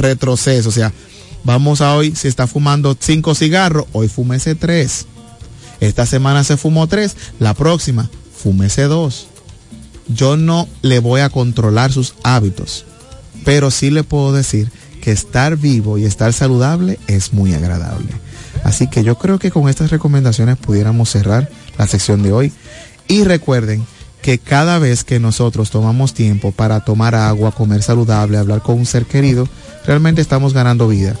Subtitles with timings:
[0.00, 0.68] retroceso.
[0.68, 0.92] O sea,
[1.44, 5.06] vamos a hoy, si está fumando cinco cigarros, hoy fúmese tres.
[5.80, 9.28] Esta semana se fumó tres, la próxima, fúmese dos.
[10.08, 12.84] Yo no le voy a controlar sus hábitos,
[13.44, 18.08] pero sí le puedo decir que estar vivo y estar saludable es muy agradable.
[18.64, 21.48] Así que yo creo que con estas recomendaciones pudiéramos cerrar
[21.78, 22.52] la sección de hoy.
[23.08, 23.84] Y recuerden
[24.22, 28.86] que cada vez que nosotros tomamos tiempo para tomar agua, comer saludable, hablar con un
[28.86, 29.48] ser querido,
[29.86, 31.16] realmente estamos ganando vida.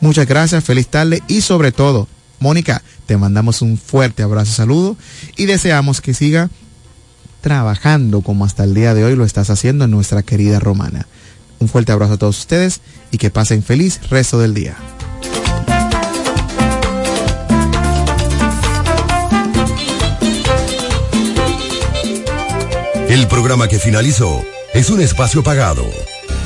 [0.01, 2.07] Muchas gracias, feliz tarde y sobre todo,
[2.39, 4.95] Mónica, te mandamos un fuerte abrazo saludo
[5.35, 6.49] y deseamos que siga
[7.41, 11.07] trabajando como hasta el día de hoy lo estás haciendo en nuestra querida Romana.
[11.59, 12.79] Un fuerte abrazo a todos ustedes
[13.11, 14.77] y que pasen feliz resto del día.
[23.09, 25.83] El programa que finalizó es un espacio pagado.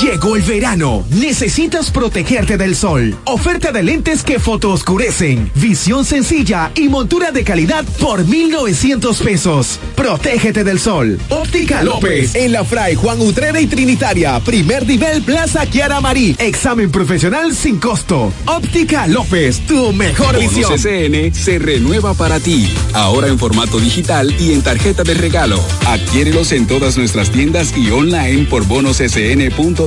[0.00, 1.04] Llegó el verano.
[1.10, 3.14] Necesitas protegerte del sol.
[3.24, 5.50] Oferta de lentes que fotooscurecen.
[5.54, 9.78] Visión sencilla y montura de calidad por 1,900 pesos.
[9.94, 11.18] Protégete del sol.
[11.28, 12.34] Óptica López.
[12.34, 14.40] En la Fray Juan Utrera y Trinitaria.
[14.40, 16.34] Primer nivel Plaza Kiara Marí.
[16.38, 18.32] Examen profesional sin costo.
[18.46, 19.60] Óptica López.
[19.66, 20.72] Tu mejor visión.
[20.72, 22.72] CCN se renueva para ti.
[22.94, 25.60] Ahora en formato digital y en tarjeta de regalo.
[25.86, 29.81] Adquiérelos en todas nuestras tiendas y online por bonoscn.com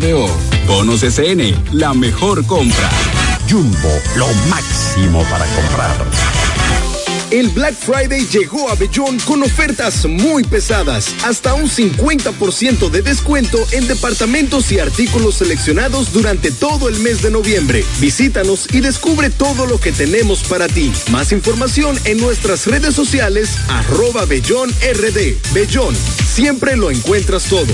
[0.67, 2.89] Bonos SN, la mejor compra.
[3.49, 6.05] Jumbo, lo máximo para comprar.
[7.31, 13.57] El Black Friday llegó a Bellón con ofertas muy pesadas, hasta un 50% de descuento
[13.71, 17.85] en departamentos y artículos seleccionados durante todo el mes de noviembre.
[18.01, 20.91] Visítanos y descubre todo lo que tenemos para ti.
[21.09, 25.53] Más información en nuestras redes sociales, arroba Bellón RD.
[25.53, 27.73] Bellón, siempre lo encuentras todo.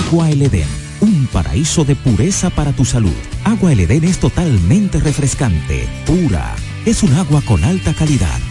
[0.07, 0.69] Agua El Edén,
[1.01, 3.11] un paraíso de pureza para tu salud.
[3.43, 6.55] Agua El Edén es totalmente refrescante, pura.
[6.85, 8.39] Es un agua con alta calidad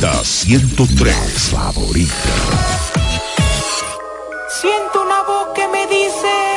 [0.00, 2.12] Delta 103 favorita.
[4.60, 6.47] Siento una voz que me dice.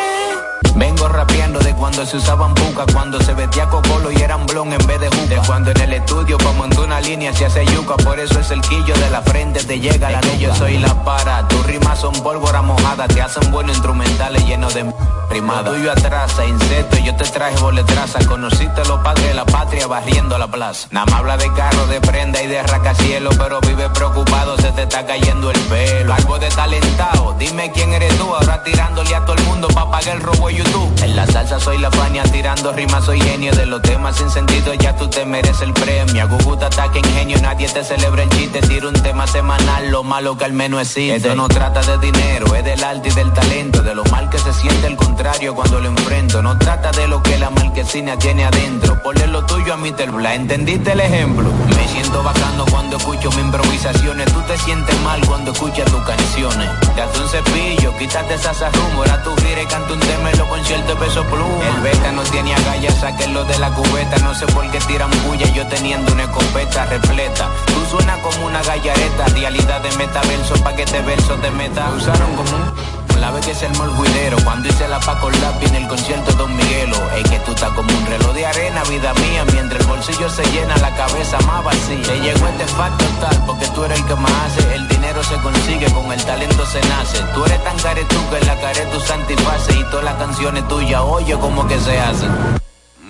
[1.59, 5.09] De cuando se usaban buca, cuando se vestía cocolo y eran blon en vez de
[5.09, 5.35] juca.
[5.35, 8.51] De cuando en el estudio pa' montar una línea se hace yuca, por eso es
[8.51, 11.47] el quillo de la frente te llega la de yo soy la para.
[11.47, 14.85] Tus rimas son pólvora mojada, te hacen buenos instrumentales llenos de
[15.29, 15.63] primada.
[15.63, 18.19] Lo tuyo atrasa, insecto, yo te traje boletraza.
[18.25, 20.87] Conociste los padres de la patria barriendo la plaza.
[20.91, 24.83] Nada más habla de carro, de prenda y de racacielo, pero vive preocupado, se te
[24.83, 26.13] está cayendo el pelo.
[26.13, 30.15] Algo de talentado, dime quién eres tú, ahora tirándole a todo el mundo pa' pagar
[30.15, 30.91] el robo de YouTube.
[31.41, 35.07] Salsa soy la fania, tirando rimas soy genio de los temas sin sentido, ya tú
[35.07, 36.27] te mereces el premio.
[36.27, 40.45] Guguta ataque ingenio, nadie te celebra el chiste, tiro un tema semanal, lo malo que
[40.45, 41.15] al menos existe.
[41.15, 44.37] Esto no trata de dinero, es del arte y del talento, de lo mal que
[44.37, 46.41] se siente el contrario cuando lo enfrento.
[46.41, 50.35] No trata de lo que la marquesina tiene adentro, ponle lo tuyo a mi terbla,
[50.35, 51.49] ¿entendiste el ejemplo?
[51.75, 56.69] Me siento bacano cuando escucho mis improvisaciones, tú te sientes mal cuando escuchas tus canciones.
[56.95, 60.97] Date un cepillo, quítate esa rumbo, ahora tú gire, canta un tema en los conciertos
[60.99, 65.09] peso El beta no tiene agallas, sáquenlo de la cubeta, no sé por qué tiran
[65.25, 67.49] bulla, yo teniendo una escopeta repleta.
[67.67, 71.91] Tú suenas como una gallareta, realidad de metaverso, pa' que te verso te meta.
[71.95, 75.75] Usaron como un la vez que armó el juidero Cuando hice la Paco Lápiz en
[75.75, 79.45] el concierto Don Miguelo Es que tú estás como un reloj de arena, vida mía
[79.53, 83.67] Mientras el bolsillo se llena, la cabeza más vacía Te llegó este facto tal porque
[83.67, 87.19] tú eres el que más hace El dinero se consigue, con el talento se nace.
[87.33, 91.01] Tú eres tan caretú que en la care tu satisface Y todas las canciones tuyas,
[91.01, 92.31] oye como que se hacen.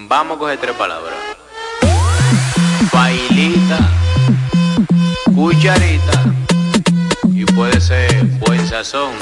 [0.07, 1.13] Vamos a coger tres palabras.
[2.91, 3.79] Bailita
[5.35, 6.23] Cucharita
[7.31, 9.13] Y puede ser buen sazón.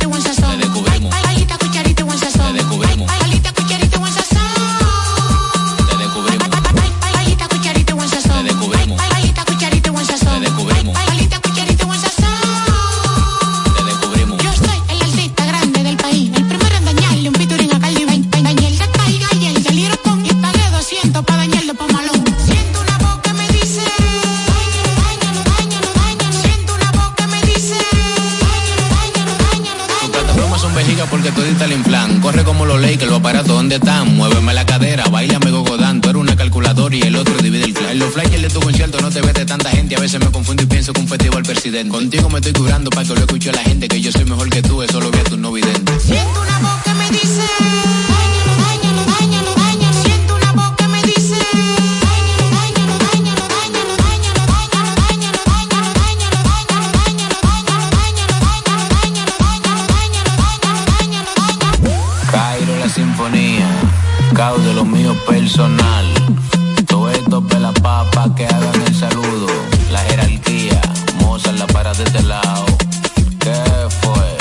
[0.00, 1.21] Te descubrimos.
[33.72, 34.16] Los aparatos, ¿dónde están?
[34.16, 36.00] Muéveme la cadera, baila me gogodán.
[36.00, 37.92] Tú eres una calculadora y el otro divide el clan.
[37.92, 39.96] En los flyers de tu concierto no te ves de tanta gente.
[39.96, 41.88] A veces me confundo y pienso que un festival presidente.
[41.88, 43.88] Contigo me estoy curando para que lo escuche la gente.
[43.88, 45.92] Que yo soy mejor que tú, eso lo vi a tu no vidente.
[46.00, 47.42] Siento una voz que me dice,
[63.22, 63.68] sinfonía,
[64.34, 66.06] caos de lo mío personal.
[66.86, 69.46] Todo esto pela papa que hagan el saludo,
[69.90, 70.80] la jerarquía,
[71.20, 72.66] Mozart la para de este lado.
[73.38, 73.54] ¿Qué
[74.00, 74.36] fue?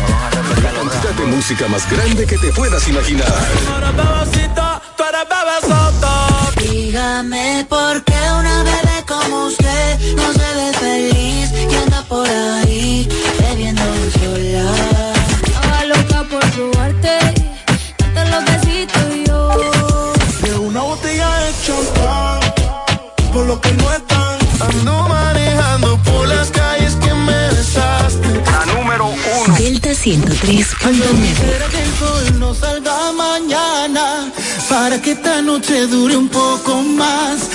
[0.00, 3.48] Vamos a la cantidad de música más grande que te puedas imaginar.
[4.96, 12.02] Tú eres Dígame por qué una bebé como usted no se ve feliz y anda
[12.08, 13.08] por ahí
[13.40, 13.82] bebiendo
[14.12, 15.17] sola.
[20.42, 21.30] De una botella
[23.32, 24.38] por lo que no están.
[24.58, 27.38] Ando manejando por las calles que me.
[28.50, 29.54] La número uno.
[29.56, 30.88] Delta 103.9.
[32.26, 32.42] El
[33.16, 34.32] mañana.
[34.68, 37.48] Para que esta noche dure un poco más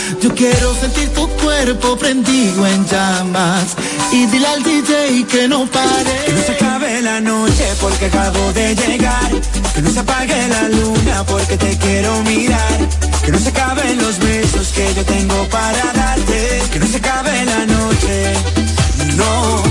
[0.43, 3.77] Quiero sentir tu cuerpo prendido en llamas
[4.11, 6.25] y dile al DJ que no pare.
[6.25, 9.31] Que no se acabe la noche porque acabo de llegar.
[9.73, 12.77] Que no se apague la luna porque te quiero mirar.
[13.23, 16.61] Que no se acaben los besos que yo tengo para darte.
[16.73, 18.33] Que no se acabe la noche.
[19.15, 19.62] No.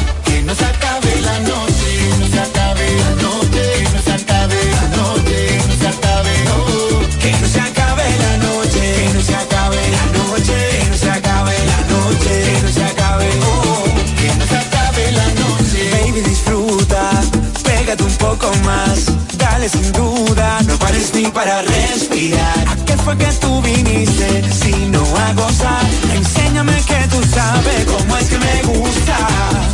[18.36, 19.06] poco más.
[19.36, 22.64] Dale sin duda, no pares ni para respirar.
[22.68, 25.86] ¿A qué fue que tú viniste si no a gozar?
[26.14, 29.16] Enséñame que tú sabes cómo es que me gusta.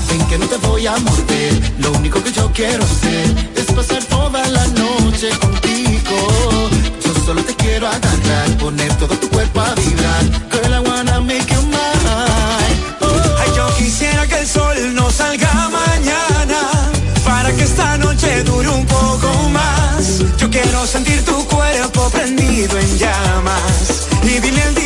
[0.09, 4.03] Ven que no te voy a morder, lo único que yo quiero hacer es pasar
[4.05, 6.17] toda la noche contigo.
[7.05, 9.28] Yo solo te quiero agarrar, poner todo tu
[20.61, 24.09] Quiero sentir tu cuerpo prendido en llamas.
[24.25, 24.78] Y dile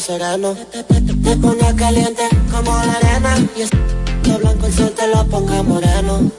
[0.00, 0.56] sereno.
[0.72, 5.26] Te, te, te, caliente como la arena y es de blanco el sol te lo
[5.26, 6.30] ponga moreno.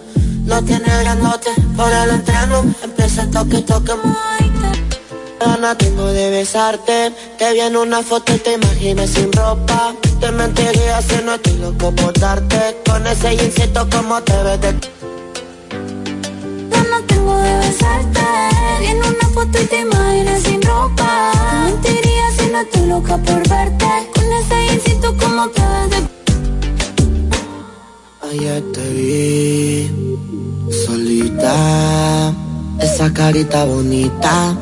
[0.45, 2.63] No tiene grandote por el entreno.
[2.83, 3.93] Empieza el toque, toque,
[5.39, 10.31] Gana tengo de besarte Te vi en una foto y te imaginé sin ropa Te
[10.31, 15.00] mentiría si no estoy loco por darte Con ese jeansito como te ves de
[22.71, 23.85] estoy loca por verte.
[24.13, 26.11] Con ese jeansito como te ves de
[28.29, 29.91] Ayer te vi
[30.85, 32.33] solita,
[32.79, 34.55] esa carita bonita,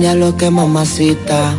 [0.00, 1.54] ya lo que mamacita.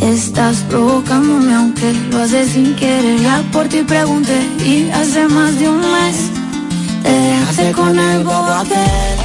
[0.00, 3.20] Estás provocándome aunque lo haces sin querer.
[3.20, 6.30] Ya por ti pregunté y hace más de un mes
[7.02, 9.17] Te dejaste con el bobo aquel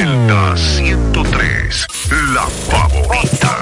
[0.00, 1.86] Delta 103,
[2.32, 3.52] la favorita.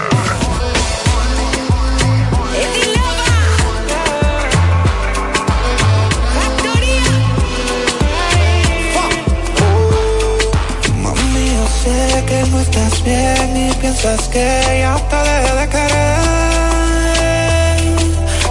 [11.02, 14.46] Mami, yo sé que no estás bien y piensas que
[14.78, 16.20] ya te dejé de querer.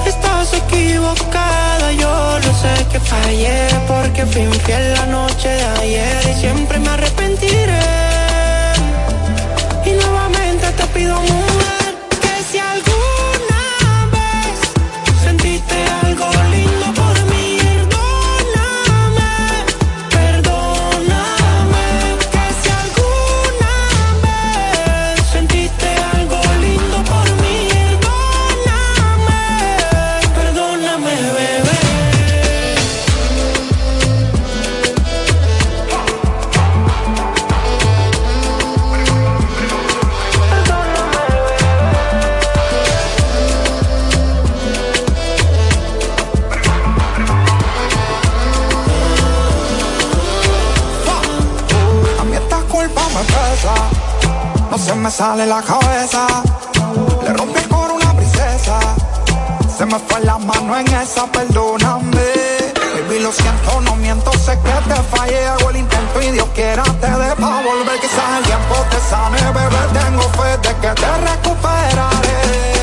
[0.06, 6.42] Estás equivocada, yo lo sé que fallé porque fui infiel la noche de ayer y
[6.42, 7.17] siempre me arrepentiré.
[54.70, 56.28] No se me sale la cabeza.
[57.24, 58.80] Le rompí el coro una princesa,
[59.78, 62.18] se me fue la mano en esa, perdóname.
[62.94, 66.84] Baby, lo siento, no miento, sé que te fallé, hago el intento y Dios quiera
[66.84, 68.00] te dé pa' volver.
[68.00, 72.77] Quizás el tiempo te sane, bebé, tengo fe de que te recuperaré.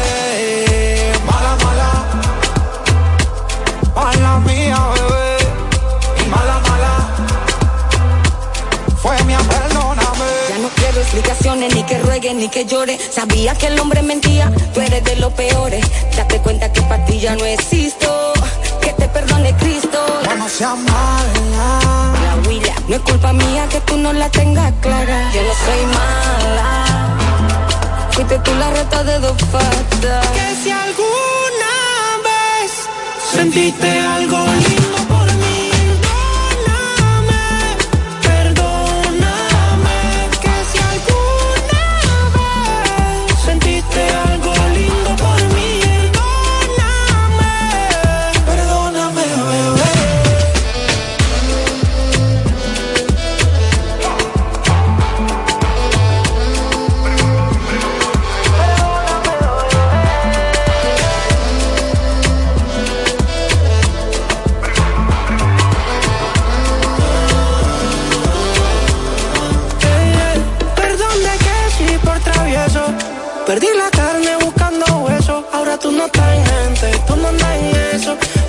[11.53, 12.99] Ni que ruegue, ni que llore.
[12.99, 15.85] Sabía que el hombre mentía, tú eres de los peores.
[16.17, 18.33] Date cuenta que para ti ya no existo.
[18.81, 19.99] Que te perdone Cristo.
[20.25, 22.15] Ya no seas mala.
[22.25, 25.31] La huila, no es culpa mía que tú no la tengas clara.
[25.35, 27.17] Yo no soy mala.
[28.13, 30.27] Fuiste tú la reta de dos patas.
[30.29, 31.75] Que si alguna
[32.25, 32.73] vez
[33.35, 34.84] sentiste algo lindo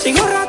[0.06, 0.45] Sigo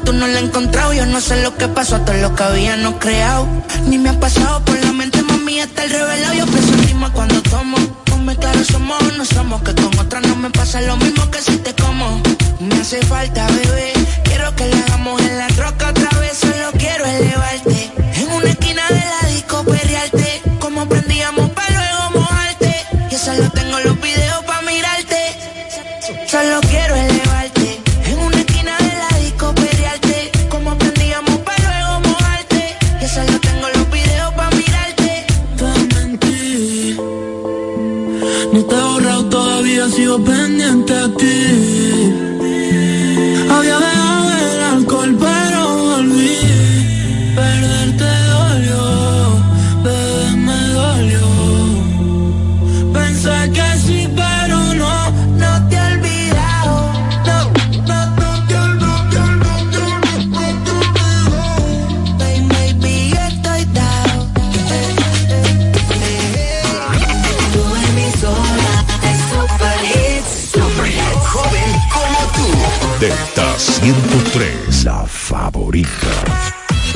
[0.00, 0.92] tú no la he encontrado.
[0.92, 3.46] Yo no sé lo que pasó, todo lo que habíamos creado.
[3.86, 6.34] Ni me ha pasado por la mente, mami, está el revelado.
[6.34, 7.76] Yo pienso en cuando tomo.
[8.04, 9.62] Ponme claro, somos o no somos.
[9.62, 12.20] Que con otra no me pasa lo mismo que si te como.
[12.60, 13.92] Me hace falta, bebé.
[14.24, 15.23] Quiero que le hagamos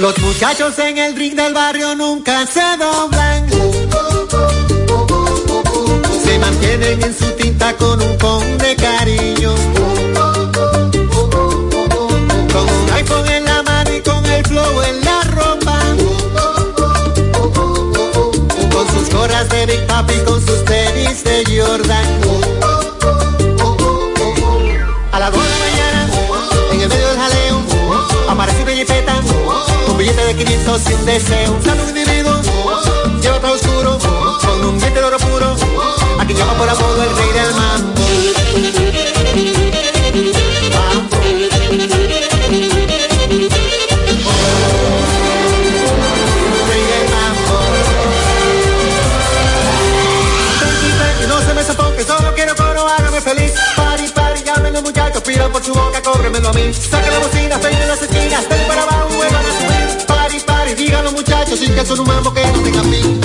[0.08, 3.46] Los muchachos en el ring del barrio nunca se doblan.
[6.24, 9.54] Se mantienen en su tinta con un con de cariño.
[12.54, 15.78] Con un iPhone en la mano y con el flow en la ropa.
[18.72, 20.60] Con sus gorras de Big Papi con sus
[30.38, 31.58] un billete de 500 y un deseo.
[31.64, 32.40] Sale un individuo,
[33.20, 33.98] lleva todo oscuro,
[34.40, 35.56] con un diente de oro puro,
[36.18, 38.02] a quien llama por apodo el rey del mambo.
[53.18, 53.52] Feliz.
[53.76, 56.72] Pari, pari, llamen los muchachos, pidan por su boca, cóbremelo a mí.
[56.72, 58.86] Saca la bocina, peinen las esquinas, den para
[61.02, 63.20] los muchachos, sin que son mambo que no tenga fin.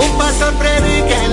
[0.00, 1.32] Un pastor predica en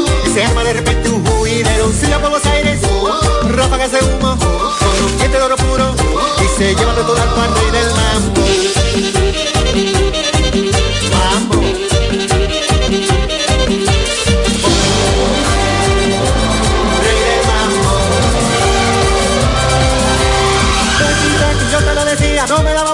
[0.43, 1.21] arma de repente un.
[1.99, 2.79] Sigue por los aires,
[3.49, 5.93] ráfagas de humo, con un diente de oro puro
[6.41, 7.01] y se lleva de
[7.41, 8.41] al rey del mambo.
[11.11, 11.55] Mambo.
[17.01, 17.91] Rey del mambo.
[21.71, 22.90] Yo te lo decía, no me daba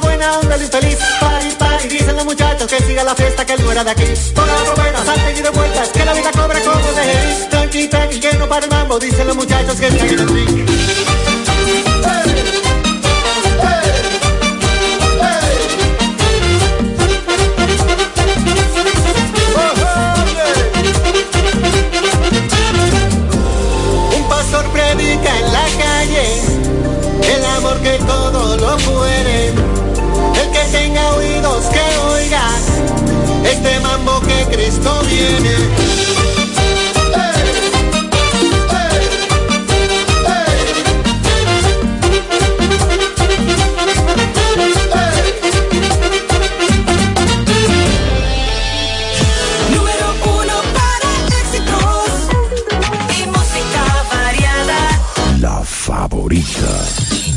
[2.28, 4.04] muchachos que siga la fiesta, que él no era de aquí.
[4.36, 7.50] Ponga la trompeta, salten y vueltas, que la vida cobra como de Jerez.
[7.50, 10.77] Tranqui, tranqui, que no para el mambo, dicen los muchachos que están en el ring.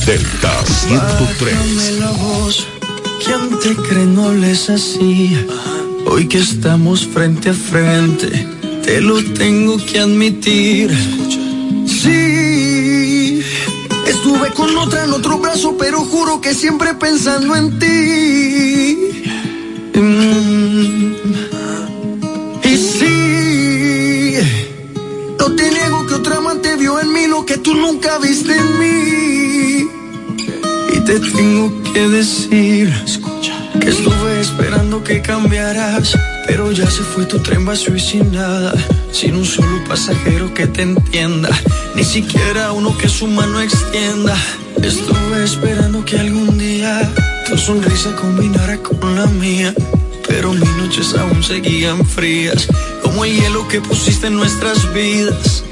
[0.07, 1.55] Delta 103.
[1.55, 2.67] Bájame la voz,
[3.25, 5.47] ¿quién te cree no les así?
[6.13, 8.45] Hoy que estamos frente a frente,
[8.83, 10.91] te lo tengo que admitir.
[11.87, 13.41] Sí,
[14.09, 18.99] estuve con otra en otro brazo, pero juro que siempre pensando en ti.
[19.95, 21.15] Mm.
[22.65, 24.35] Y sí,
[25.39, 28.79] no te niego que otra amante vio en mí lo que tú nunca viste en
[28.81, 29.89] mí.
[30.93, 32.93] Y te tengo que decir
[33.81, 38.73] que estuve esperando que cambiaras, pero ya se fue tu tren vacío y sin nada,
[39.11, 41.51] sin un solo pasajero que te entienda,
[41.97, 44.37] ni siquiera uno que su mano extienda.
[44.81, 47.11] Estuve esperando que algún día
[47.49, 49.75] tu sonrisa combinara con la mía,
[50.29, 52.69] pero mis noches aún seguían frías,
[53.03, 55.65] como el hielo que pusiste en nuestras vidas.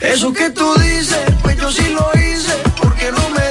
[0.00, 3.45] Eso que tú dices, pues yo sí lo hice, porque no me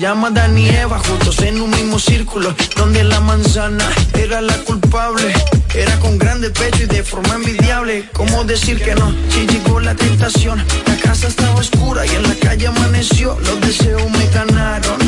[0.00, 2.54] llama Dani y Eva, juntos en un mismo círculo.
[2.74, 3.84] Donde la manzana
[4.14, 5.32] era la culpable.
[5.74, 8.08] Era con grande pecho y de forma envidiable.
[8.14, 9.14] ¿Cómo decir que no?
[9.28, 10.64] Si llegó la tentación.
[10.86, 13.38] La casa estaba oscura y en la calle amaneció.
[13.40, 14.98] Los deseos me ganaron.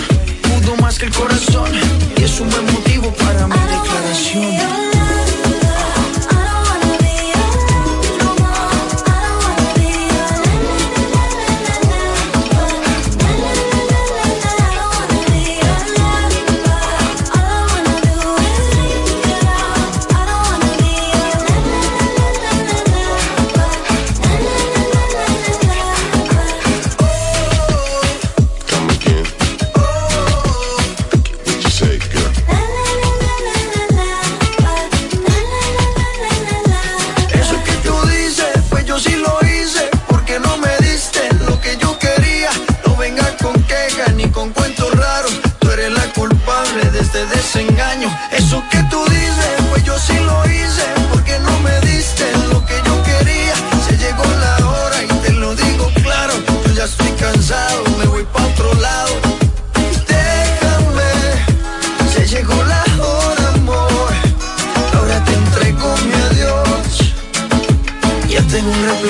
[0.42, 1.70] Pudo más que el corazón.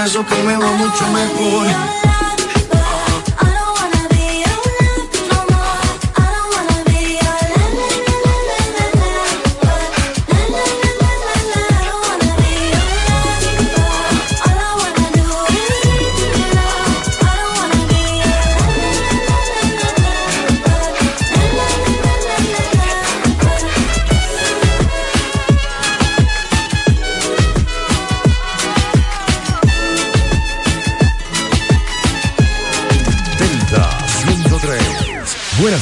[0.02, 2.11] Reemplazo que me va mucho mejor.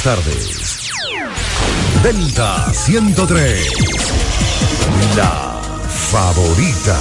[0.03, 0.91] Tardes.
[2.03, 3.69] Delta 103.
[5.15, 6.97] La favorita.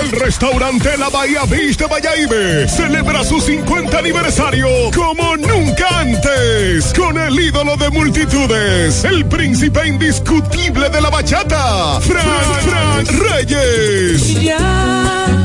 [0.00, 7.16] El restaurante La Bahía Beach de Bayaibe celebra su 50 aniversario como nunca antes con
[7.18, 14.42] el ídolo de multitudes, el príncipe indiscutible de la bachata, Frank, Frank Reyes.
[14.42, 15.43] Ya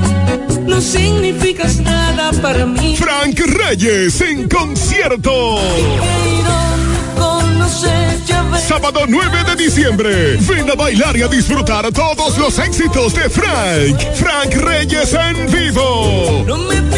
[0.79, 2.95] no significas nada para mí.
[2.95, 5.59] Frank Reyes en concierto.
[8.65, 10.37] Sábado 9 de diciembre.
[10.37, 13.99] Ven a bailar y a disfrutar todos los éxitos de Frank.
[14.15, 16.45] Frank Reyes en vivo.
[16.47, 16.88] No me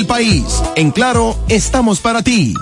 [0.05, 0.61] país.
[0.75, 2.53] En Claro, estamos para ti.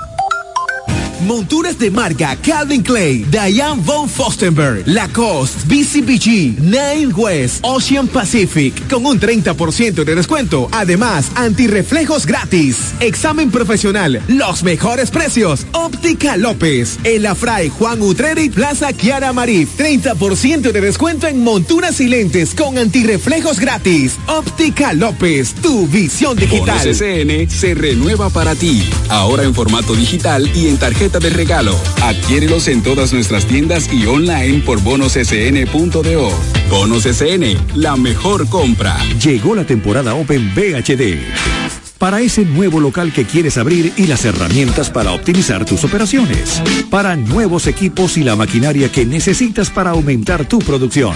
[1.21, 9.05] Monturas de marca Calvin Clay, Diane von Fostenberg, Lacoste, BCBG, Nine West, Ocean Pacific, con
[9.05, 10.69] un 30% de descuento.
[10.71, 12.93] Además, antirreflejos gratis.
[13.01, 15.65] Examen profesional, los mejores precios.
[15.73, 19.77] Óptica López, El Afray Juan Utreri, Plaza Kiara Marif.
[19.77, 24.15] 30% de descuento en monturas y lentes con antirreflejos gratis.
[24.27, 26.79] Óptica López, tu visión digital.
[26.79, 28.87] SN se renueva para ti.
[29.09, 31.75] Ahora en formato digital y en tarjeta de regalo.
[32.03, 36.29] Adquiérelos en todas nuestras tiendas y online por bonossn.do.
[36.69, 38.95] Bonos SN, la mejor compra.
[39.19, 41.17] Llegó la temporada Open VHD.
[41.97, 46.61] Para ese nuevo local que quieres abrir y las herramientas para optimizar tus operaciones.
[46.89, 51.15] Para nuevos equipos y la maquinaria que necesitas para aumentar tu producción.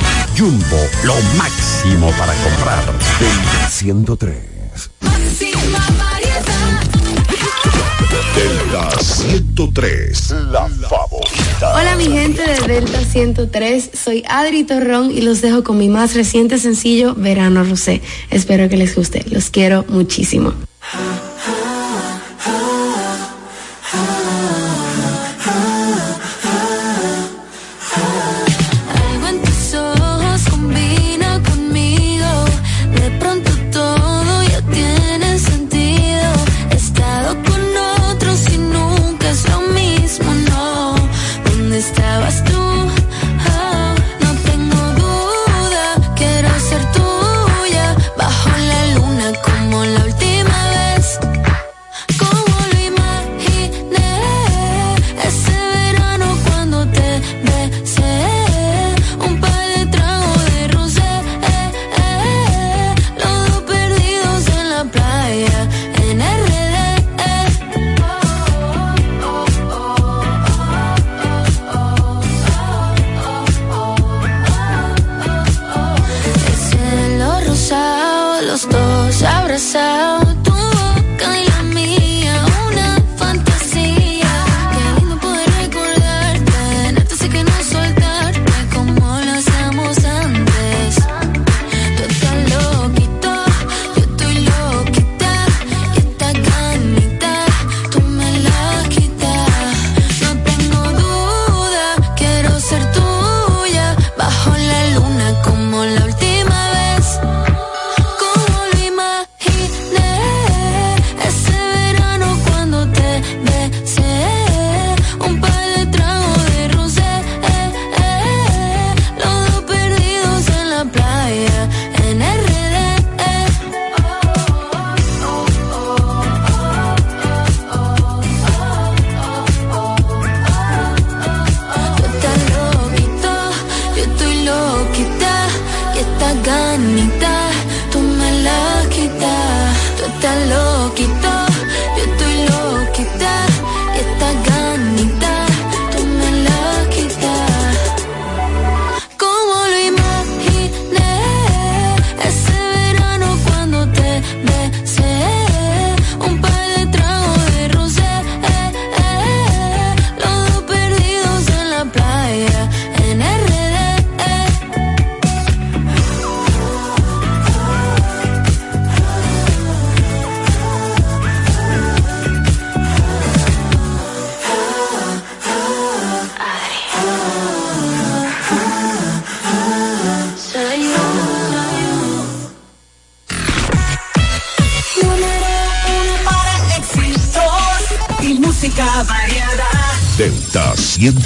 [0.37, 2.85] Jumbo, lo máximo para comprar.
[3.19, 4.35] Delta 103.
[8.35, 11.75] Delta 103, la favorita.
[11.75, 16.15] Hola mi gente de Delta 103, soy Adri Torrón y los dejo con mi más
[16.15, 18.01] reciente sencillo, Verano Rosé.
[18.29, 20.53] Espero que les guste, los quiero muchísimo.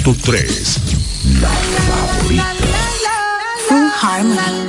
[0.06, 0.78] 103,
[1.40, 2.46] la favorita.
[3.66, 4.68] Full Harmony.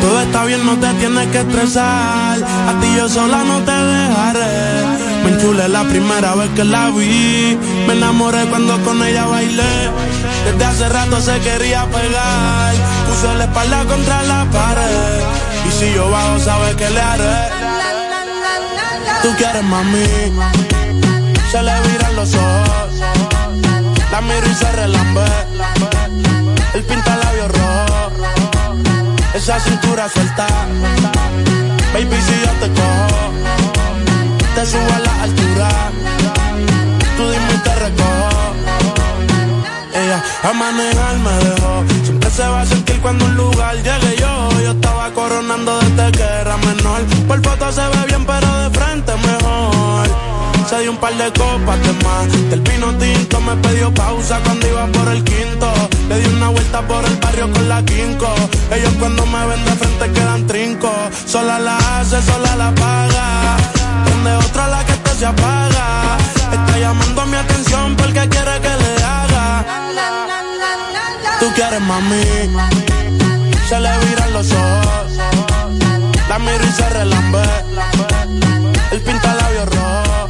[0.00, 2.42] Todo está bien, no te tienes que estresar.
[2.42, 5.22] A ti yo sola no te dejaré.
[5.22, 7.56] Me enchulé la primera vez que la vi.
[7.86, 9.90] Me enamoré cuando con ella bailé.
[10.44, 12.74] Desde hace rato se quería pegar.
[13.08, 15.47] Puso la espalda contra la pared.
[15.68, 17.38] Y si yo bajo, sabes que le haré.
[19.22, 20.06] Tú quieres mami.
[21.50, 22.90] Se le viran los ojos.
[24.10, 25.26] La miro y se relambe.
[26.74, 28.12] El pinta labios rojo.
[29.34, 30.46] Esa cintura suelta.
[31.92, 33.32] Baby, si yo te cojo,
[34.54, 35.68] te subo a la altura.
[37.16, 37.78] Tú dime y te.
[40.00, 41.84] Ella a manejar me dejó.
[42.04, 44.62] Siempre se va a sentir cuando un lugar llegue yo.
[44.62, 47.02] Yo estaba coronando desde que era menor.
[47.26, 50.06] Por foto se ve bien, pero de frente mejor.
[50.68, 52.50] Se dio un par de copas de más.
[52.50, 55.72] Del vino tinto me pidió pausa cuando iba por el quinto.
[56.08, 58.28] Le di una vuelta por el barrio con la quinco.
[58.70, 60.92] Ellos cuando me ven de frente quedan trinco.
[61.26, 63.56] Sola la hace, sola la paga.
[64.04, 65.57] Donde otra la que te se apaga.
[71.88, 72.22] mami.
[73.68, 75.10] Se le viran los ojos.
[76.28, 77.42] La miro y se relambe.
[78.92, 80.28] El pinta labios rojo.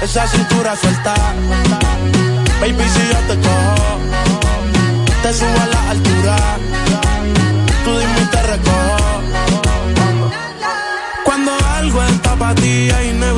[0.00, 1.14] Esa cintura suelta.
[2.60, 3.88] Baby, si yo te cojo,
[5.22, 6.36] te subo a la altura.
[7.84, 9.22] Tú dime y te recojo.
[11.24, 13.37] Cuando algo está para ti, es inevitable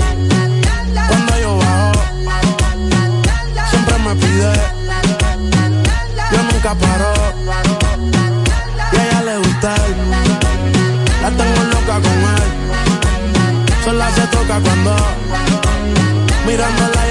[4.13, 4.17] Yo
[6.51, 7.13] nunca paro.
[8.91, 9.75] Y a ella le gusta.
[11.21, 12.49] La tengo loca con él.
[13.85, 14.95] Sola se toca cuando
[16.45, 17.10] mirándola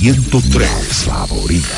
[0.00, 0.66] 103,
[1.04, 1.68] favorita.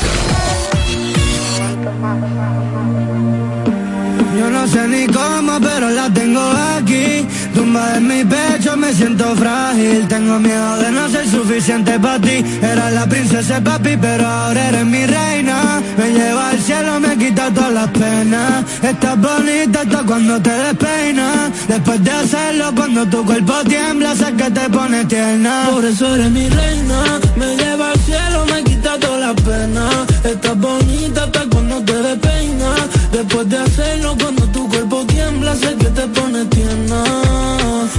[4.39, 7.27] Yo no sé ni cómo, pero la tengo aquí.
[7.75, 10.07] En mi pecho, me siento frágil.
[10.07, 12.43] Tengo miedo de no ser suficiente para ti.
[12.61, 15.81] Era la princesa papi, pero ahora eres mi reina.
[15.97, 18.63] Me lleva al cielo, me quita todas las penas.
[18.81, 21.67] Estás bonita hasta cuando te despeinas.
[21.67, 25.67] Después de hacerlo, cuando tu cuerpo tiembla, sé que te pone tierna.
[25.71, 29.89] Por eso eres mi reina, me lleva al cielo, me quita toda la pena.
[30.23, 32.81] Estás bonita hasta cuando te despeinas.
[33.13, 37.03] Después de hacerlo, cuando tu cuerpo tiembla, sé que te pone tierna.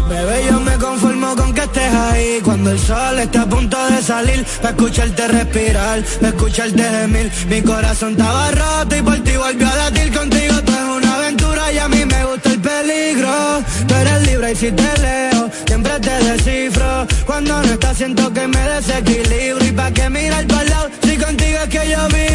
[0.09, 2.41] Bebé, yo me conformo con que estés ahí.
[2.43, 7.31] Cuando el sol esté a punto de salir Pa' escucharte respirar, pa' escucharte gemir.
[7.49, 10.13] Mi corazón estaba roto y por ti volvió a latir.
[10.13, 13.63] Contigo todo es una aventura y a mí me gusta el peligro.
[13.87, 17.07] Tú eres libre y si te leo, siempre te descifro.
[17.25, 19.65] Cuando no estás siento que me desequilibro.
[19.65, 22.35] Y pa' que mirar para lado, si contigo es que yo vibro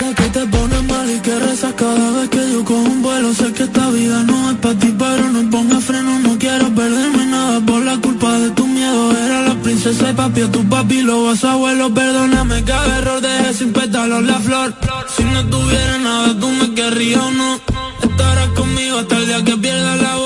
[0.00, 3.34] Sé que te pones mal y que rezas cada vez que yo cojo un vuelo.
[3.34, 6.18] Sé que esta vida no es para ti, pero no pongas freno.
[6.20, 9.12] No quiero perderme nada por la culpa de tu miedo.
[9.26, 11.92] Era la princesa y papi, a tu papi lo vas a abuelo.
[11.92, 14.74] Perdóname cada error, dejé sin pétalos la flor.
[15.14, 17.60] Si no tuviera nada, tú me querrías o no.
[18.02, 20.16] Estarás conmigo hasta el día que pierda la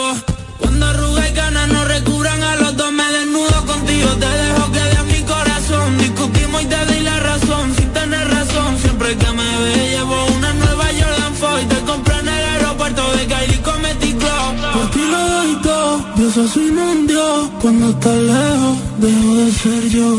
[16.53, 17.49] un Dios.
[17.61, 20.19] Cuando estás lejos, dejo de ser yo.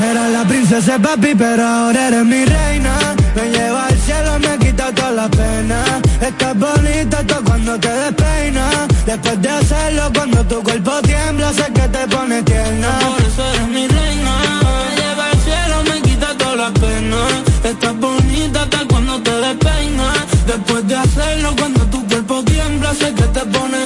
[0.00, 3.14] Era la princesa papi, pero ahora eres mi reina.
[3.34, 5.88] Me lleva al cielo, me quita todas las penas.
[6.20, 8.88] Estás bonita hasta cuando te despeinas.
[9.04, 12.88] Después de hacerlo, cuando tu cuerpo tiembla, sé que te pone tierna.
[13.00, 14.32] Por eso eres mi reina.
[14.86, 17.32] Me lleva al cielo, me quita todas las penas.
[17.64, 20.16] Estás bonita hasta cuando te despeinas.
[20.46, 21.95] Después de hacerlo, cuando tu
[22.94, 23.78] sé que te pone.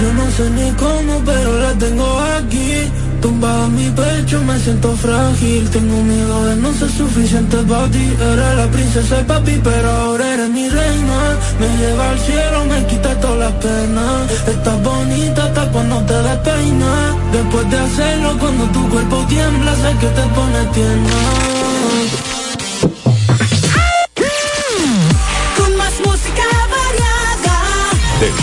[0.00, 2.06] Yo no sé ni cómo, pero la tengo
[2.38, 2.90] aquí.
[3.20, 5.68] Tumbada en mi pecho, me siento frágil.
[5.68, 8.16] Tengo miedo de no ser suficiente para ti.
[8.18, 11.18] Era la princesa y papi, pero ahora eres mi reina.
[11.60, 14.30] Me lleva al cielo, me quita todas las penas.
[14.48, 17.14] Estás bonita hasta cuando te despeinas.
[17.32, 22.29] Después de hacerlo, cuando tu cuerpo tiembla, sé que te pone tierna.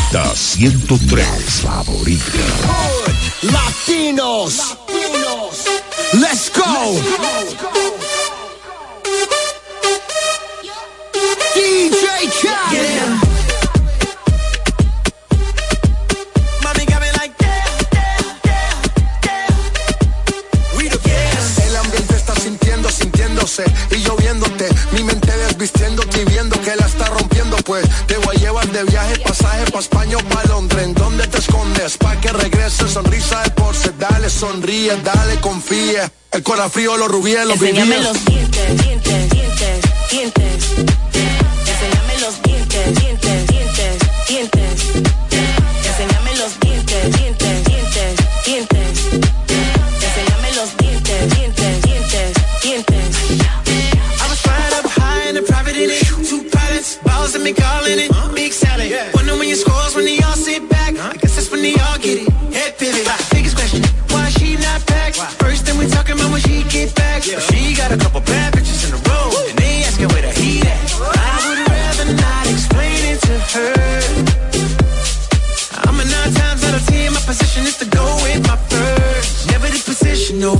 [0.10, 1.22] Delta 103,
[1.62, 2.40] favorita.
[3.42, 4.78] Latinos.
[6.14, 6.64] Let's go.
[11.54, 12.77] DJ Khaled.
[29.78, 31.98] Pa' España o pa' Londres, ¿en dónde te escondes?
[31.98, 36.12] Pa' que regrese, sonrisa de porce, dale, sonríe, dale, confía.
[36.32, 41.07] El corazón frío, los rubíes, los Enséñame los dientes, dientes, dientes, dientes.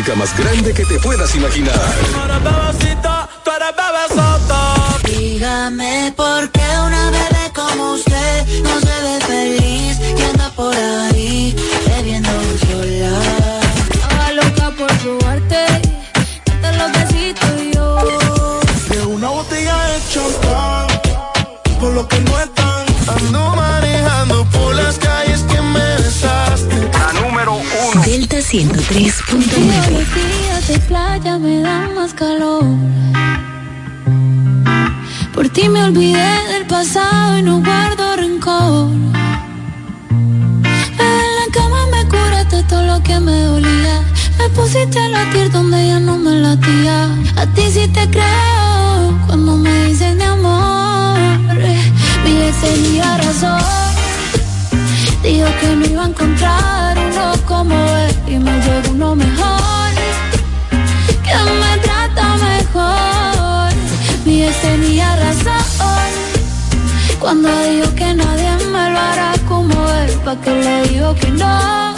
[0.00, 1.78] Música más grande que te puedas imaginar.
[5.04, 11.54] Dígame por qué una bebé como usted no se ve feliz y anda por ahí
[11.86, 12.30] bebiendo
[12.66, 13.60] sola.
[13.92, 15.66] Estaba loca por probarte,
[16.46, 18.60] darte los besitos y yo.
[18.88, 20.86] De una botella de champán,
[21.78, 22.86] por lo que no están.
[23.06, 23.59] Ando
[28.50, 29.90] 103.9.
[29.92, 32.64] Los días de playa me dan más calor.
[35.32, 38.90] Por ti me olvidé del pasado y no guardo rencor.
[40.98, 44.02] En la cama me curaste todo lo que me dolía.
[44.36, 47.04] Me pusiste a latir donde ya no me latía.
[47.36, 51.16] A ti sí te creo cuando me dices de amor.
[52.24, 53.62] Mi ex tenía razón.
[55.22, 56.89] Dijo que no iba a encontrar
[58.26, 59.90] y me llegó uno mejor.
[61.22, 63.72] Que me trata mejor.
[64.24, 66.10] Mi ex tenía razón.
[67.18, 71.90] Cuando dijo que nadie me lo hará como él, pa' que le digo que no.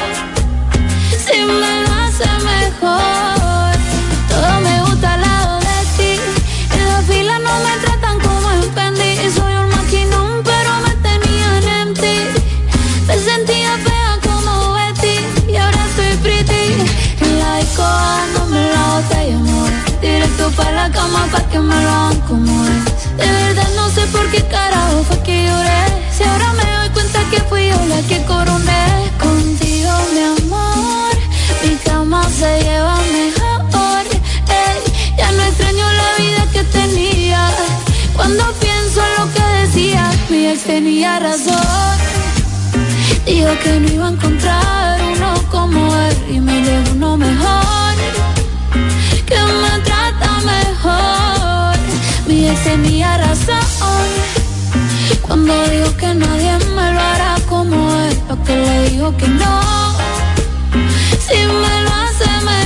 [20.51, 23.17] Para la cama pa' que me lo hagan como es.
[23.17, 25.83] De verdad no sé por qué carajo fue que lloré.
[26.15, 29.11] Si ahora me doy cuenta que fui yo la que coroné.
[29.19, 31.15] Contigo, mi amor,
[31.63, 34.05] mi cama se lleva mejor.
[34.61, 34.79] Ey,
[35.17, 37.49] ya no extraño la vida que tenía.
[38.17, 41.97] Cuando pienso en lo que decía, mi ex tenía razón.
[43.25, 47.62] Dijo que no iba a encontrar uno como él y me llegó uno mejor,
[52.65, 53.59] tenía razón
[55.23, 59.61] cuando dijo que nadie me lo hará como él, lo que le digo que no,
[61.27, 62.62] si me lo hace mejor.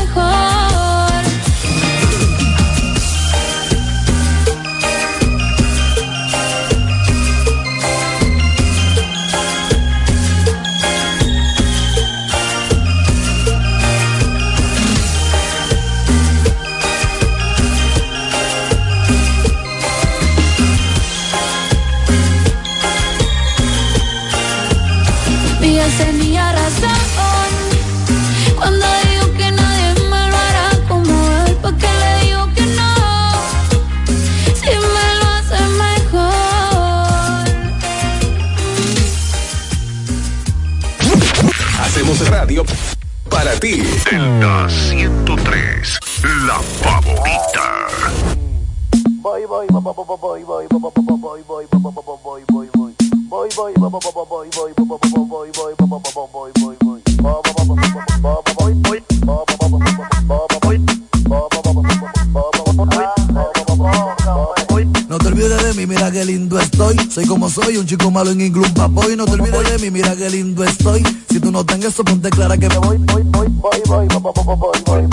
[68.16, 69.14] Malo en inglés, papoy.
[69.14, 71.02] No te olvides de mí, mira qué lindo estoy.
[71.28, 74.08] Si tú no tengas eso, ponte clara que me voy, voy, voy, voy, voy, voy,
[74.08, 75.06] voy, voy,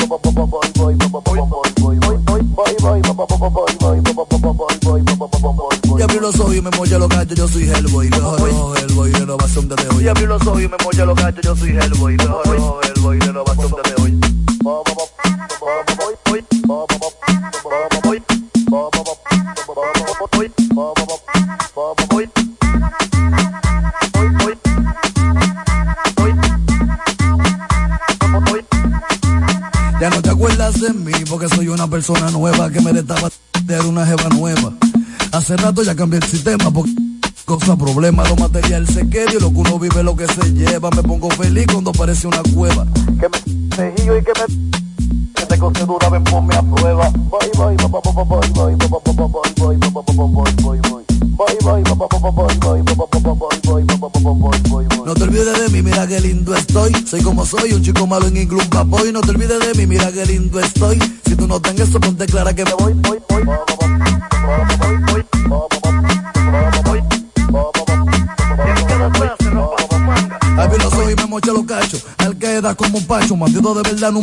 [0.72, 1.24] voy,
[5.98, 9.12] y abrí los ojos y me molla los gallos, yo soy Hellboy, rojo, rojo, Hellboy,
[9.12, 10.06] renovación de hoy.
[10.06, 13.20] Y abrí los ojos y me molla los gallos, yo soy Hellboy, rojo, rojo, Hellboy,
[13.20, 13.93] renovación de
[31.34, 33.28] porque soy una persona nueva que me destapa
[33.64, 34.72] de una jeva nueva.
[35.32, 36.92] Hace rato ya cambié el sistema porque
[37.44, 40.92] cosa problema, lo material se queda y lo que uno vive lo que se lleva.
[40.92, 42.86] Me pongo feliz cuando aparece una cueva.
[43.20, 44.83] Que me y que me
[45.72, 47.10] que te coge dura, ven ponme a prueba.
[47.10, 49.02] Voy, voy, voy, voy, voy, voy, voy, voy, voy,
[49.56, 51.04] voy, voy, voy, voy.
[54.70, 55.06] Voy, voy.
[55.06, 56.94] No te olvides de mí, mira qué lindo estoy.
[57.06, 59.12] Soy como soy, un chico malo en inglés, papoy.
[59.12, 61.00] No te olvides de mí, mira qué lindo estoy.
[61.26, 63.44] Si tú no tengas eso, ponte clara que me voy, voy, voy.
[70.58, 72.06] Abrí los ojos y me los cachos.
[72.18, 74.14] Al queda como un pacho, bandido de verdad.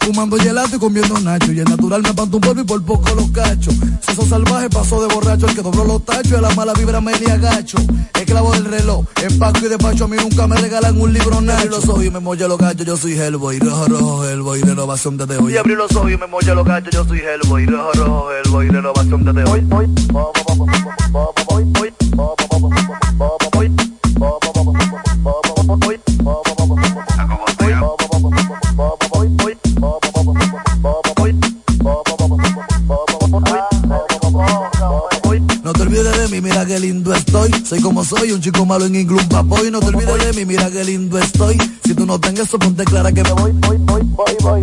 [0.00, 1.52] Fumando gelato y comiendo nacho.
[1.52, 3.74] Y el natural me panto un polvo y por poco los cachos.
[4.00, 7.00] Seso salvaje pasó de borracho, el que dobló los tachos y a la mala vibra
[7.00, 7.78] me le agacho.
[8.14, 11.58] Esclavo del reloj, empaco y despacho, a mí nunca me regalan un libro nacho.
[11.58, 15.16] Abrí los ojos y me molla los cachos, yo soy Hellboy, rojo, rojo, Hellboy, renovación
[15.16, 15.54] desde hoy.
[15.54, 18.68] Y abrí los ojos y me molla los cachos, yo soy Hellboy, rojo, rojo, Hellboy,
[18.68, 19.66] renovación desde hoy.
[21.48, 21.64] Hoy,
[37.44, 37.64] estoy.
[37.64, 39.70] Soy como soy, un chico malo en inglés, papoy.
[39.70, 41.58] No te olvides de mí, mira qué lindo estoy.
[41.84, 44.62] Si tú no tengas eso, ponte clara que me voy, voy, voy, voy, voy,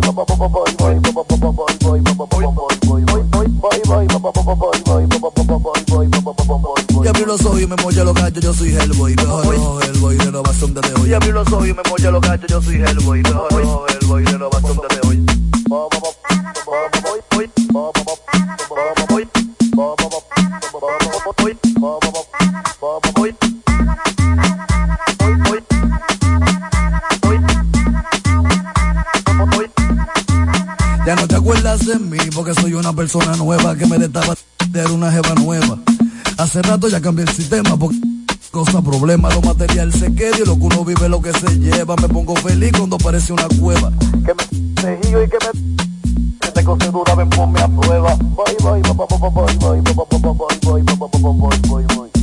[0.78, 2.34] voy, voy, voy, voy,
[7.04, 10.16] y abrí los ojos y me molla los gallos, yo soy Hellboy, rojo, rojo, Hellboy,
[10.16, 11.10] renovación de hoy.
[11.10, 14.24] Y abrí los ojos y me molla los gallos, yo soy Hellboy, rojo, rojo, Hellboy,
[14.24, 15.24] renovación de hoy.
[33.04, 34.34] Persona nueva que me destapa
[34.70, 35.78] de una jeva nueva.
[36.38, 37.98] Hace rato ya cambié el sistema porque
[38.50, 41.96] cosa problema, lo material se queda y lo que uno vive lo que se lleva.
[41.96, 43.92] Me pongo feliz cuando aparece una cueva.
[44.24, 48.14] Que me y que me que te dura, ven ponme a prueba.
[48.14, 51.84] Voy, voy, voy, voy, voy, voy, voy, voy, voy, voy, voy, voy, voy.
[51.94, 52.13] Voy,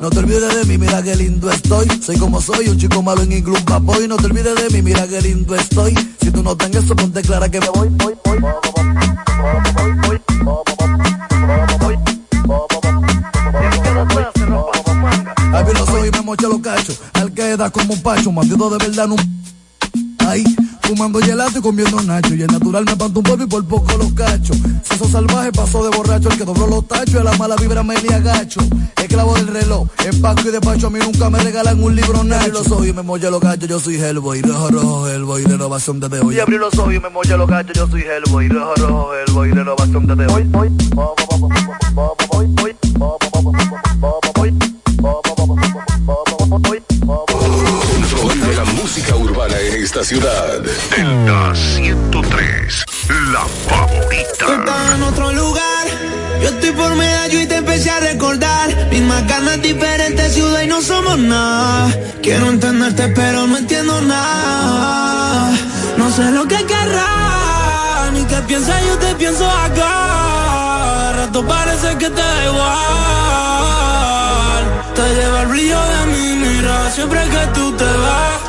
[0.00, 1.86] no te olvides de mí, mira qué lindo estoy.
[2.02, 4.08] Soy como soy, un chico malo en inglés, papoy.
[4.08, 5.94] No te olvides de mí, mira qué lindo estoy.
[6.20, 8.38] Si tú no tengas eso, ponte clara que me voy, voy, voy.
[15.52, 17.00] Al soy y me mocha los cachos.
[17.12, 19.14] Al queda como un pacho, maldito de verdad, no.
[20.26, 20.44] Ay,
[20.82, 22.34] fumando gelato y comiendo nacho.
[22.34, 24.56] Y el natural me panto un polvo y por poco los cachos.
[24.82, 27.82] Seso salvaje pasó de borracho, el que dobló los tachos y a la mala vibra
[27.82, 28.60] me le agacho.
[28.96, 32.48] Esclavo del reloj, empaco y despacho, a mí nunca me regalan un libro nacho.
[32.48, 36.00] Y los ojos y me molla los gachos, yo soy Hellboy, rojo, rojo, Hellboy, renovación
[36.00, 36.36] desde hoy.
[36.36, 39.50] Y abrí los ojos y me molla los gachos, yo soy Hellboy, rojo, rojo, Hellboy,
[39.52, 40.48] renovación desde hoy.
[40.54, 40.70] Hoy,
[42.94, 43.23] Control
[49.94, 50.60] esta ciudad.
[50.60, 52.84] Delta 103,
[53.30, 54.94] la favorita.
[54.96, 55.86] En otro lugar.
[56.42, 58.88] Yo estoy por medallo y te empecé a recordar.
[58.90, 61.92] Mismas ganas, diferentes ciudad y no somos nada.
[62.22, 65.52] Quiero entenderte, pero no entiendo nada.
[65.96, 71.12] No sé lo que querrás, ni qué piensas, yo te pienso acá.
[71.18, 73.14] Rato parece que te da igual.
[74.94, 78.40] Te lleva el brillo de mi mirada siempre que tú te vas.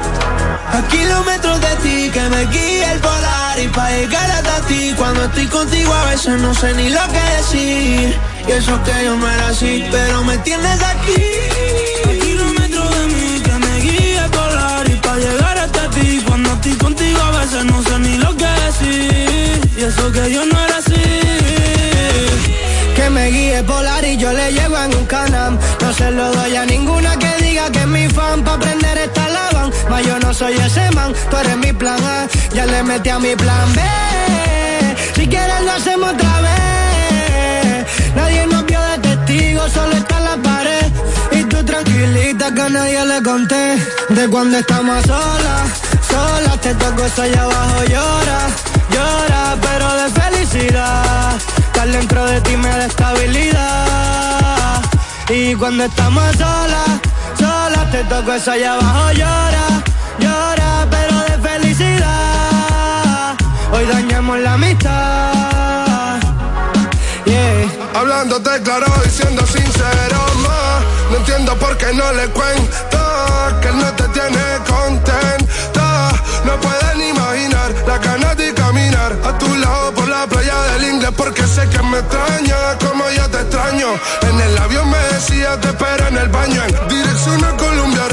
[0.78, 4.94] A kilómetros de ti que me guía el volar y para llegar hasta ti.
[4.96, 8.16] Cuando estoy contigo a veces no sé ni lo que decir.
[8.48, 11.24] Y eso que yo no era así, pero me tienes aquí.
[12.06, 16.22] A kilómetros de mí que me guía el volar y para llegar hasta ti.
[16.28, 19.72] Cuando estoy contigo a veces no sé ni lo que decir.
[19.78, 21.26] Y eso que yo no era así.
[23.26, 25.58] Me guíe polar y yo le llevo en un canam.
[25.82, 28.44] No se lo doy a ninguna que diga que es mi fan.
[28.44, 29.72] Pa' aprender esta lavan.
[29.90, 32.28] Ma yo no soy ese man, tú eres mi plan A.
[32.54, 33.82] Ya le metí a mi plan B.
[35.16, 37.88] Si quieres lo hacemos otra vez.
[38.16, 40.86] Nadie nos vio de testigo, solo está la pared.
[41.32, 43.66] Y tú tranquilita que a nadie le conté.
[44.10, 45.66] De cuando estamos solas,
[46.12, 48.40] solas te toco allá abajo llora,
[48.94, 51.55] llora, pero de felicidad.
[51.86, 54.82] Estar dentro de ti me da estabilidad.
[55.30, 57.00] Y cuando estamos solas,
[57.38, 59.84] solas te toco eso allá abajo llora,
[60.20, 63.36] llora, pero de felicidad.
[63.72, 66.20] Hoy dañamos la amistad.
[67.26, 67.70] Yeah.
[67.94, 73.00] Hablándote claro y siendo sincero más No entiendo por qué no le cuento
[73.62, 76.12] Que él no te tiene contenta
[76.46, 81.44] No pueden imaginar la ganas de caminar A tu lado la playa del inglés Porque
[81.44, 83.88] sé que me extraña como yo te extraño.
[84.30, 88.10] En el avión me decía te espero en el baño En dirección a Colombia a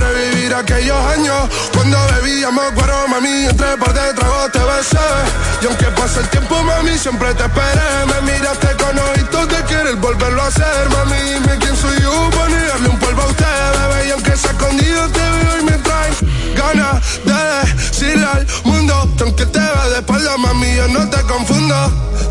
[0.55, 4.99] aquellos años Cuando bebíamos acuerdo mami Entré por detrás te besé.
[5.63, 8.07] Y aunque pase el tiempo mami siempre te esperé.
[8.07, 11.17] Me miraste con ojitos de querer volverlo a hacer Mami.
[11.35, 13.47] Dime quién soy yo para negarle un polvo a usted
[13.79, 14.09] Bebé.
[14.09, 16.11] Y aunque sea escondido te veo y me trae
[16.57, 19.09] Ganas de decirle al mundo.
[19.17, 21.77] Que aunque te ve de espalda mami yo no te confundo.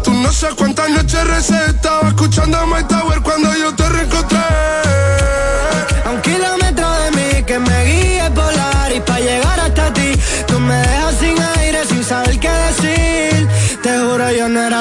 [0.04, 4.40] Tú no sé cuántas noches recé Estaba escuchando My Tower cuando yo te reencontré.
[6.06, 6.22] A un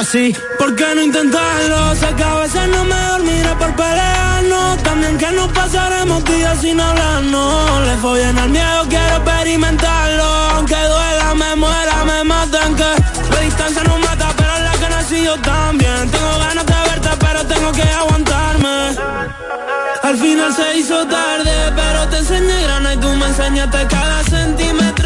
[0.01, 0.35] así.
[0.59, 1.95] ¿Por qué no intentarlo?
[1.95, 4.83] Sé que a veces no me dormiré por pelearnos.
[4.83, 7.81] También que nos pasaremos días sin hablarnos.
[7.87, 10.25] Le bien al miedo, quiero experimentarlo.
[10.55, 12.75] Aunque duela, me muera, me maten.
[12.77, 12.91] Que
[13.35, 16.11] la distancia no mata, pero la que nací yo también.
[16.11, 18.79] Tengo ganas de verte, pero tengo que aguantarme.
[20.03, 25.00] Al final se hizo tarde, pero te enseñé grana y tú me enseñaste cada centímetro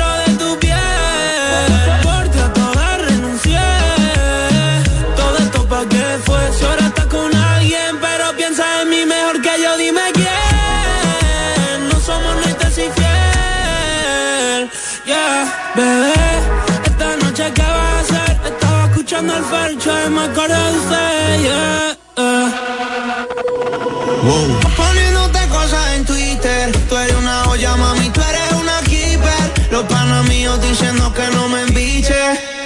[19.37, 19.51] el
[20.91, 21.43] de.
[21.43, 21.97] Yeah,
[24.76, 26.72] Poniéndote cosas en Twitter.
[26.89, 29.70] Tú eres una olla, mami, tú eres una keeper.
[29.70, 32.14] Los panas míos diciendo que no me embiche.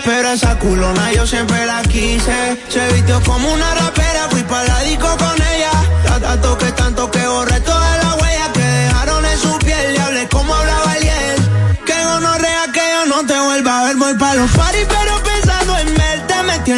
[0.05, 2.59] Pero esa culona yo siempre la quise.
[2.69, 5.73] Se vistió como una rapera, fui para la disco con ella.
[6.05, 9.95] La tanto que tanto que borré todas las huellas que dejaron en su piel.
[9.95, 11.41] Y hablé como hablaba él.
[11.85, 13.97] Que gonorrea que yo no te vuelva a ver.
[13.97, 15.18] Voy para los parties, pero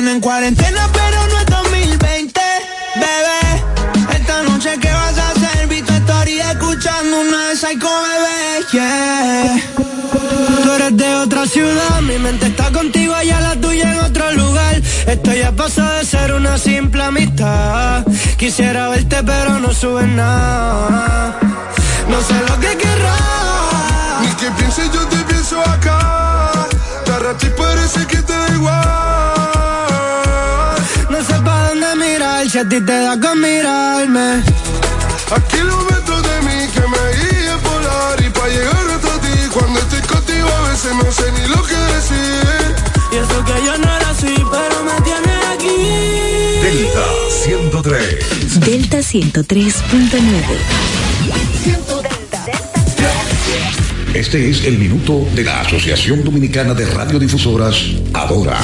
[0.09, 2.41] en cuarentena, pero no es 2020.
[2.95, 5.67] Bebé, esta noche ¿qué vas a hacer?
[5.69, 9.63] Vi tu escuchando una de Psycho Bebé, yeah.
[10.63, 14.81] Tú eres de otra ciudad, mi mente está contigo, allá la tuya en otro lugar.
[15.07, 18.05] Esto ya pasó de ser una simple amistad.
[18.39, 21.39] Quisiera verte, pero no subes nada.
[22.09, 24.21] No sé lo que querrás.
[24.23, 26.67] Ni que pienses yo te pienso acá
[27.39, 29.30] Te parece que te da igual
[32.51, 34.43] si a ti te da con mirarme.
[35.31, 40.01] A kilómetros de mí que me guíe polar Y pa' llegar hasta ti Cuando estoy
[40.01, 42.75] contigo a veces no sé ni lo que decir
[43.13, 45.77] Y eso que yo no era así, pero me tiene aquí.
[46.61, 47.05] Delta
[47.45, 48.61] 103.
[48.61, 50.91] Delta 103.9.
[54.15, 57.77] Este es el minuto de la Asociación Dominicana de Radiodifusoras,
[58.13, 58.59] Adora.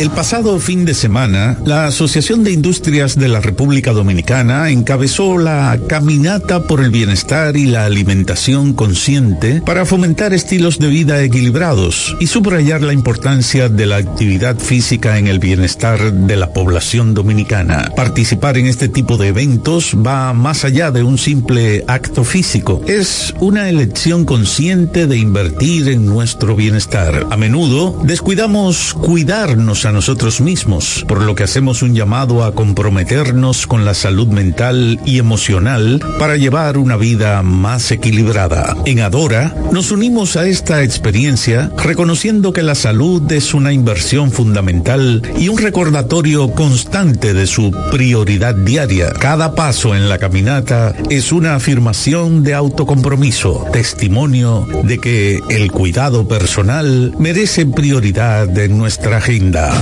[0.00, 5.78] El pasado fin de semana, la Asociación de Industrias de la República Dominicana encabezó la
[5.90, 12.28] Caminata por el Bienestar y la Alimentación Consciente para fomentar estilos de vida equilibrados y
[12.28, 17.92] subrayar la importancia de la actividad física en el bienestar de la población dominicana.
[17.94, 22.80] Participar en este tipo de eventos va más allá de un simple acto físico.
[22.86, 27.26] Es una elección consciente de invertir en nuestro bienestar.
[27.30, 33.66] A menudo descuidamos cuidarnos a nosotros mismos, por lo que hacemos un llamado a comprometernos
[33.66, 38.76] con la salud mental y emocional para llevar una vida más equilibrada.
[38.86, 45.22] En Adora nos unimos a esta experiencia reconociendo que la salud es una inversión fundamental
[45.38, 49.10] y un recordatorio constante de su prioridad diaria.
[49.10, 56.26] Cada paso en la caminata es una afirmación de autocompromiso, testimonio de que el cuidado
[56.28, 59.72] personal merece prioridad en nuestra agenda.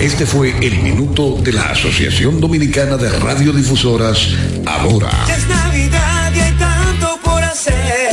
[0.00, 4.28] Este fue el minuto de la Asociación Dominicana de Radiodifusoras,
[4.66, 5.10] Ahora.
[5.28, 8.10] Es Navidad y hay tanto por hacer.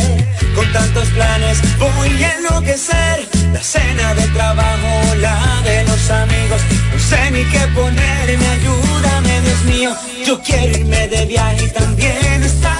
[0.55, 3.27] Con tantos planes voy a enloquecer.
[3.51, 6.61] La cena de trabajo, la de los amigos.
[6.93, 9.91] No sé ni qué ponerme, ayúdame, Dios mío.
[10.25, 12.72] Yo quiero irme de viaje y también estar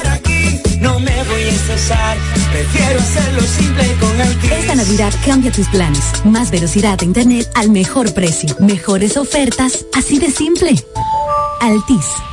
[2.52, 6.26] prefiero hacerlo simple con el Esta Navidad cambia tus planes.
[6.26, 8.56] Más velocidad de internet al mejor precio.
[8.60, 10.76] Mejores ofertas, así de simple.
[11.62, 12.33] Altis.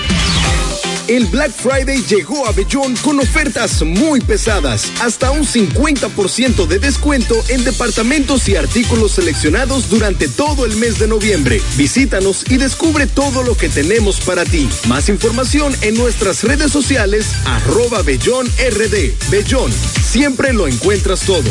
[1.08, 7.36] El Black Friday llegó a Bellón con ofertas muy pesadas, hasta un 50% de descuento
[7.48, 11.60] en departamentos y artículos seleccionados durante todo el mes de noviembre.
[11.76, 14.68] Visítanos y descubre todo lo que tenemos para ti.
[14.88, 19.30] Más información en nuestras redes sociales, arroba Bellón RD.
[19.30, 19.70] Bellón,
[20.02, 21.50] siempre lo encuentras todo.